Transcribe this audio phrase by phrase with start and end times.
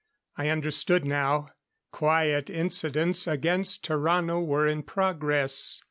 [0.35, 1.49] I understood now.
[1.91, 5.79] Quiet incidents against Tarrano were in progress.